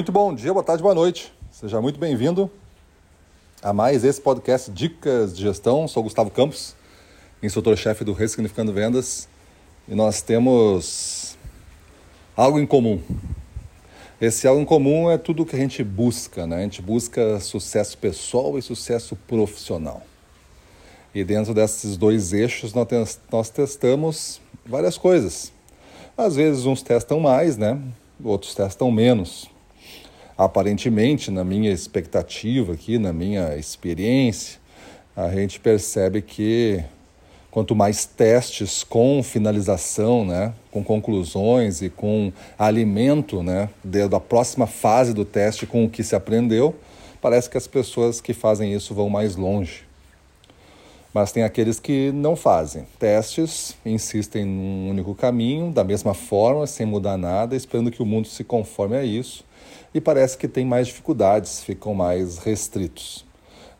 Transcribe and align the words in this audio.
Muito 0.00 0.12
bom 0.12 0.34
dia, 0.34 0.50
boa 0.50 0.64
tarde, 0.64 0.82
boa 0.82 0.94
noite. 0.94 1.30
Seja 1.50 1.78
muito 1.78 2.00
bem-vindo 2.00 2.50
a 3.62 3.70
mais 3.70 4.02
esse 4.02 4.18
podcast 4.18 4.70
Dicas 4.70 5.36
de 5.36 5.42
Gestão. 5.42 5.86
Sou 5.86 6.02
Gustavo 6.02 6.30
Campos, 6.30 6.74
instrutor-chefe 7.42 8.02
do 8.02 8.14
Ressignificando 8.14 8.72
Vendas, 8.72 9.28
e 9.86 9.94
nós 9.94 10.22
temos 10.22 11.36
algo 12.34 12.58
em 12.58 12.64
comum. 12.64 12.98
Esse 14.18 14.48
algo 14.48 14.62
em 14.62 14.64
comum 14.64 15.10
é 15.10 15.18
tudo 15.18 15.44
que 15.44 15.54
a 15.54 15.58
gente 15.58 15.84
busca, 15.84 16.46
né? 16.46 16.56
A 16.56 16.62
gente 16.62 16.80
busca 16.80 17.38
sucesso 17.38 17.98
pessoal 17.98 18.56
e 18.56 18.62
sucesso 18.62 19.14
profissional. 19.28 20.02
E 21.14 21.22
dentro 21.22 21.52
desses 21.52 21.98
dois 21.98 22.32
eixos 22.32 22.72
nós 23.30 23.50
testamos 23.50 24.40
várias 24.64 24.96
coisas. 24.96 25.52
Às 26.16 26.36
vezes 26.36 26.64
uns 26.64 26.80
testam 26.80 27.20
mais, 27.20 27.58
né? 27.58 27.78
Outros 28.24 28.54
testam 28.54 28.90
menos. 28.90 29.49
Aparentemente, 30.40 31.30
na 31.30 31.44
minha 31.44 31.70
expectativa 31.70 32.72
aqui, 32.72 32.96
na 32.96 33.12
minha 33.12 33.58
experiência, 33.58 34.58
a 35.14 35.28
gente 35.28 35.60
percebe 35.60 36.22
que 36.22 36.82
quanto 37.50 37.76
mais 37.76 38.06
testes 38.06 38.82
com 38.82 39.22
finalização, 39.22 40.24
né, 40.24 40.54
com 40.70 40.82
conclusões 40.82 41.82
e 41.82 41.90
com 41.90 42.32
alimento, 42.58 43.42
né, 43.42 43.68
da 43.84 44.18
próxima 44.18 44.66
fase 44.66 45.12
do 45.12 45.26
teste 45.26 45.66
com 45.66 45.84
o 45.84 45.90
que 45.90 46.02
se 46.02 46.16
aprendeu, 46.16 46.74
parece 47.20 47.50
que 47.50 47.58
as 47.58 47.66
pessoas 47.66 48.18
que 48.18 48.32
fazem 48.32 48.72
isso 48.72 48.94
vão 48.94 49.10
mais 49.10 49.36
longe. 49.36 49.84
Mas 51.12 51.32
tem 51.32 51.42
aqueles 51.42 51.78
que 51.78 52.10
não 52.12 52.34
fazem 52.34 52.86
testes, 52.98 53.76
insistem 53.84 54.46
num 54.46 54.88
único 54.88 55.14
caminho, 55.14 55.70
da 55.70 55.84
mesma 55.84 56.14
forma, 56.14 56.66
sem 56.66 56.86
mudar 56.86 57.18
nada, 57.18 57.54
esperando 57.54 57.90
que 57.90 58.02
o 58.02 58.06
mundo 58.06 58.26
se 58.26 58.42
conforme 58.42 58.96
a 58.96 59.04
isso, 59.04 59.44
e 59.92 60.00
parece 60.00 60.38
que 60.38 60.46
tem 60.46 60.64
mais 60.64 60.86
dificuldades, 60.86 61.62
ficam 61.62 61.94
mais 61.94 62.38
restritos. 62.38 63.24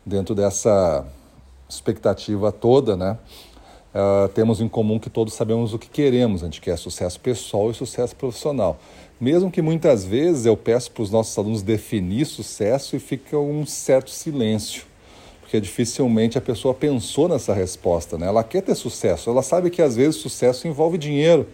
Dentro 0.05 0.35
dessa 0.35 1.05
expectativa 1.69 2.51
toda, 2.51 2.97
né, 2.97 3.17
uh, 3.93 4.27
temos 4.29 4.59
em 4.59 4.67
comum 4.67 4.99
que 4.99 5.09
todos 5.09 5.33
sabemos 5.33 5.73
o 5.73 5.79
que 5.79 5.89
queremos. 5.89 6.41
A 6.43 6.45
gente 6.45 6.59
quer 6.59 6.77
sucesso 6.77 7.19
pessoal 7.19 7.71
e 7.71 7.73
sucesso 7.73 8.15
profissional. 8.15 8.77
Mesmo 9.19 9.51
que 9.51 9.61
muitas 9.61 10.03
vezes 10.03 10.45
eu 10.45 10.57
peço 10.57 10.91
para 10.91 11.03
os 11.03 11.11
nossos 11.11 11.37
alunos 11.37 11.61
definir 11.61 12.25
sucesso 12.25 12.95
e 12.95 12.99
fica 12.99 13.37
um 13.37 13.65
certo 13.65 14.09
silêncio. 14.09 14.83
Porque 15.39 15.61
dificilmente 15.61 16.37
a 16.37 16.41
pessoa 16.41 16.73
pensou 16.73 17.27
nessa 17.27 17.53
resposta, 17.53 18.17
né? 18.17 18.27
Ela 18.27 18.43
quer 18.43 18.61
ter 18.61 18.73
sucesso, 18.73 19.29
ela 19.29 19.43
sabe 19.43 19.69
que 19.69 19.81
às 19.81 19.95
vezes 19.95 20.15
sucesso 20.15 20.67
envolve 20.67 20.97
dinheiro 20.97 21.47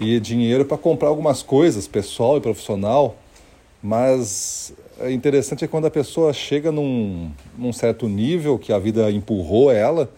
e 0.00 0.18
dinheiro 0.20 0.64
para 0.64 0.76
comprar 0.76 1.08
algumas 1.08 1.42
coisas, 1.42 1.86
pessoal 1.86 2.36
e 2.36 2.40
profissional, 2.40 3.16
mas 3.82 4.72
é 4.98 5.10
interessante 5.12 5.64
é 5.64 5.68
quando 5.68 5.86
a 5.86 5.90
pessoa 5.90 6.32
chega 6.32 6.72
num, 6.72 7.30
num 7.56 7.72
certo 7.72 8.08
nível 8.08 8.58
que 8.58 8.72
a 8.72 8.78
vida 8.78 9.10
empurrou 9.10 9.70
ela, 9.70 10.10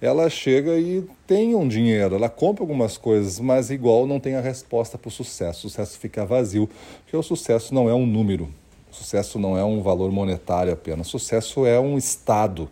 ela 0.00 0.28
chega 0.28 0.78
e 0.78 1.02
tem 1.26 1.54
um 1.54 1.66
dinheiro, 1.66 2.14
ela 2.14 2.28
compra 2.28 2.62
algumas 2.62 2.98
coisas, 2.98 3.40
mas 3.40 3.70
igual 3.70 4.06
não 4.06 4.20
tem 4.20 4.34
a 4.34 4.40
resposta 4.40 4.98
para 4.98 5.08
o 5.08 5.10
sucesso. 5.10 5.66
O 5.66 5.70
sucesso 5.70 5.98
fica 5.98 6.26
vazio, 6.26 6.68
porque 7.04 7.16
o 7.16 7.22
sucesso 7.22 7.72
não 7.74 7.88
é 7.88 7.94
um 7.94 8.04
número, 8.04 8.48
o 8.92 8.94
sucesso 8.94 9.38
não 9.38 9.56
é 9.56 9.64
um 9.64 9.80
valor 9.80 10.12
monetário 10.12 10.72
apenas. 10.72 11.06
O 11.08 11.10
sucesso 11.10 11.64
é 11.64 11.80
um 11.80 11.96
estado 11.96 12.68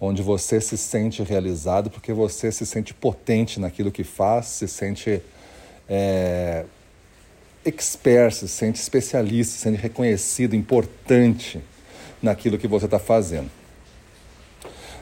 onde 0.00 0.22
você 0.22 0.60
se 0.60 0.78
sente 0.78 1.22
realizado 1.22 1.90
porque 1.90 2.12
você 2.12 2.50
se 2.50 2.64
sente 2.64 2.94
potente 2.94 3.60
naquilo 3.60 3.90
que 3.90 4.02
faz, 4.02 4.46
se 4.46 4.66
sente 4.66 5.20
é, 5.86 6.64
expert, 7.64 8.32
se 8.32 8.48
sente 8.48 8.80
especialista, 8.80 9.54
se 9.54 9.58
sente 9.60 9.80
reconhecido, 9.80 10.54
importante 10.54 11.60
naquilo 12.22 12.58
que 12.58 12.68
você 12.68 12.86
está 12.86 12.98
fazendo. 12.98 13.50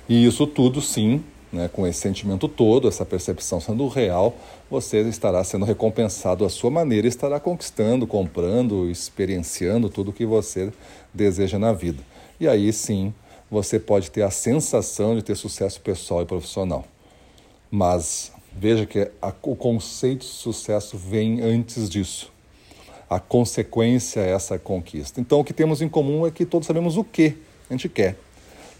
E 0.08 0.24
isso 0.24 0.46
tudo, 0.46 0.80
sim, 0.80 1.22
né, 1.52 1.68
com 1.72 1.86
esse 1.86 2.00
sentimento 2.00 2.48
todo, 2.48 2.88
essa 2.88 3.04
percepção 3.04 3.60
sendo 3.60 3.86
real, 3.88 4.36
você 4.70 5.00
estará 5.02 5.42
sendo 5.44 5.64
recompensado 5.64 6.44
à 6.44 6.48
sua 6.48 6.70
maneira 6.70 7.06
estará 7.06 7.40
conquistando, 7.40 8.06
comprando, 8.06 8.90
experienciando 8.90 9.88
tudo 9.88 10.10
o 10.10 10.12
que 10.12 10.26
você 10.26 10.72
deseja 11.12 11.58
na 11.58 11.72
vida. 11.72 12.02
E 12.38 12.46
aí 12.46 12.72
sim, 12.72 13.12
você 13.50 13.78
pode 13.78 14.10
ter 14.10 14.22
a 14.22 14.30
sensação 14.30 15.16
de 15.16 15.22
ter 15.22 15.36
sucesso 15.36 15.80
pessoal 15.80 16.22
e 16.22 16.26
profissional. 16.26 16.84
Mas 17.70 18.32
veja 18.52 18.86
que 18.86 19.10
a, 19.20 19.32
o 19.42 19.56
conceito 19.56 20.20
de 20.20 20.26
sucesso 20.26 20.96
vem 20.96 21.40
antes 21.40 21.88
disso. 21.88 22.30
A 23.08 23.18
consequência 23.18 24.20
é 24.20 24.32
essa 24.32 24.58
conquista. 24.58 25.20
Então, 25.20 25.40
o 25.40 25.44
que 25.44 25.52
temos 25.52 25.80
em 25.80 25.88
comum 25.88 26.26
é 26.26 26.30
que 26.30 26.44
todos 26.44 26.66
sabemos 26.66 26.96
o 26.96 27.04
que 27.04 27.34
a 27.68 27.72
gente 27.72 27.88
quer 27.88 28.16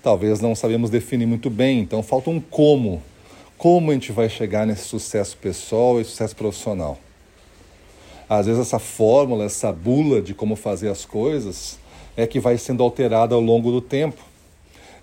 talvez 0.02 0.40
não 0.40 0.54
sabemos 0.54 0.90
definir 0.90 1.26
muito 1.26 1.50
bem, 1.50 1.80
então 1.80 2.02
falta 2.02 2.30
um 2.30 2.40
como. 2.40 3.02
Como 3.56 3.90
a 3.90 3.94
gente 3.94 4.12
vai 4.12 4.28
chegar 4.28 4.66
nesse 4.66 4.84
sucesso 4.84 5.36
pessoal 5.36 6.00
e 6.00 6.04
sucesso 6.04 6.36
profissional? 6.36 6.98
Às 8.28 8.46
vezes 8.46 8.60
essa 8.60 8.78
fórmula, 8.78 9.44
essa 9.44 9.72
bula 9.72 10.22
de 10.22 10.34
como 10.34 10.54
fazer 10.54 10.88
as 10.88 11.04
coisas 11.04 11.78
é 12.16 12.26
que 12.26 12.38
vai 12.38 12.56
sendo 12.56 12.82
alterada 12.82 13.34
ao 13.34 13.40
longo 13.40 13.70
do 13.70 13.80
tempo. 13.80 14.22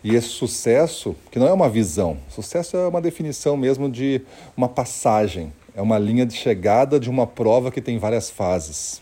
E 0.03 0.15
esse 0.15 0.29
sucesso, 0.29 1.15
que 1.31 1.39
não 1.39 1.47
é 1.47 1.53
uma 1.53 1.67
visão, 1.67 2.17
sucesso 2.29 2.77
é 2.77 2.87
uma 2.87 3.01
definição 3.01 3.57
mesmo 3.57 3.89
de 3.89 4.21
uma 4.55 4.69
passagem, 4.69 5.51
é 5.75 5.81
uma 5.81 5.97
linha 5.97 6.25
de 6.25 6.35
chegada 6.35 6.99
de 6.99 7.09
uma 7.09 7.25
prova 7.25 7.71
que 7.71 7.81
tem 7.81 7.97
várias 7.97 8.29
fases, 8.29 9.01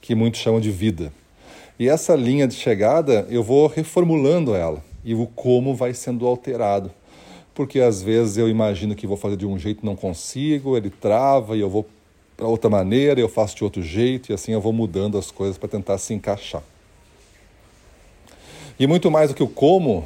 que 0.00 0.14
muitos 0.14 0.40
chamam 0.40 0.60
de 0.60 0.70
vida. 0.70 1.12
E 1.78 1.88
essa 1.88 2.14
linha 2.16 2.46
de 2.46 2.54
chegada, 2.54 3.26
eu 3.30 3.42
vou 3.42 3.66
reformulando 3.66 4.54
ela 4.54 4.82
e 5.04 5.14
o 5.14 5.26
como 5.26 5.74
vai 5.74 5.94
sendo 5.94 6.26
alterado. 6.26 6.90
Porque 7.54 7.80
às 7.80 8.02
vezes 8.02 8.36
eu 8.36 8.48
imagino 8.48 8.94
que 8.94 9.06
vou 9.06 9.16
fazer 9.16 9.36
de 9.36 9.46
um 9.46 9.58
jeito 9.58 9.84
não 9.84 9.96
consigo, 9.96 10.76
ele 10.76 10.90
trava 10.90 11.56
e 11.56 11.60
eu 11.60 11.70
vou 11.70 11.88
para 12.36 12.46
outra 12.46 12.70
maneira, 12.70 13.20
eu 13.20 13.28
faço 13.28 13.56
de 13.56 13.64
outro 13.64 13.82
jeito 13.82 14.30
e 14.30 14.32
assim 14.32 14.52
eu 14.52 14.60
vou 14.60 14.72
mudando 14.72 15.18
as 15.18 15.30
coisas 15.30 15.58
para 15.58 15.68
tentar 15.68 15.98
se 15.98 16.14
encaixar. 16.14 16.62
E 18.78 18.86
muito 18.86 19.10
mais 19.10 19.30
do 19.30 19.34
que 19.34 19.42
o 19.42 19.48
como, 19.48 20.04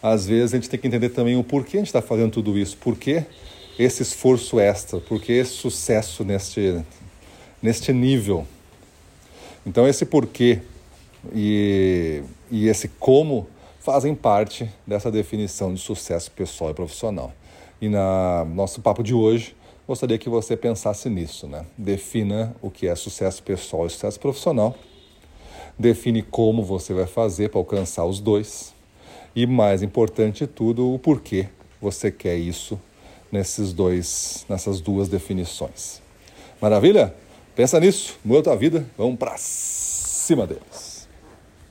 às 0.00 0.26
vezes 0.26 0.54
a 0.54 0.56
gente 0.56 0.70
tem 0.70 0.78
que 0.78 0.86
entender 0.86 1.08
também 1.08 1.36
o 1.36 1.42
porquê 1.42 1.78
a 1.78 1.80
gente 1.80 1.88
está 1.88 2.00
fazendo 2.00 2.30
tudo 2.30 2.56
isso, 2.56 2.76
por 2.76 2.96
que 2.96 3.24
esse 3.76 4.02
esforço 4.02 4.60
extra, 4.60 5.00
por 5.00 5.20
que 5.20 5.32
esse 5.32 5.52
sucesso 5.52 6.24
neste, 6.24 6.80
neste 7.60 7.92
nível. 7.92 8.46
Então 9.64 9.86
esse 9.86 10.04
porquê 10.04 10.60
e, 11.34 12.22
e 12.50 12.66
esse 12.66 12.88
como 12.88 13.46
fazem 13.78 14.14
parte 14.14 14.70
dessa 14.86 15.10
definição 15.10 15.72
de 15.72 15.80
sucesso 15.80 16.30
pessoal 16.30 16.70
e 16.70 16.74
profissional. 16.74 17.32
E 17.80 17.88
na 17.88 18.44
nosso 18.44 18.80
papo 18.80 19.02
de 19.02 19.14
hoje, 19.14 19.56
gostaria 19.86 20.18
que 20.18 20.28
você 20.28 20.56
pensasse 20.56 21.08
nisso, 21.08 21.46
né? 21.46 21.66
Defina 21.76 22.54
o 22.62 22.70
que 22.70 22.86
é 22.86 22.94
sucesso 22.94 23.42
pessoal 23.42 23.86
e 23.86 23.90
sucesso 23.90 24.20
profissional. 24.20 24.74
Define 25.78 26.22
como 26.22 26.62
você 26.62 26.94
vai 26.94 27.06
fazer 27.06 27.50
para 27.50 27.58
alcançar 27.58 28.04
os 28.04 28.20
dois. 28.20 28.72
E 29.34 29.46
mais 29.46 29.82
importante 29.82 30.40
de 30.40 30.46
tudo, 30.46 30.92
o 30.92 30.98
porquê 30.98 31.48
você 31.80 32.10
quer 32.10 32.36
isso 32.36 32.78
nesses 33.32 33.72
dois, 33.72 34.44
nessas 34.48 34.80
duas 34.80 35.08
definições. 35.08 36.00
Maravilha? 36.60 37.14
Pensa 37.54 37.78
nisso, 37.78 38.18
muda 38.24 38.40
a 38.40 38.42
tua 38.42 38.56
vida, 38.56 38.86
vamos 38.96 39.18
para 39.18 39.34
cima 39.36 40.46
deles. 40.46 40.81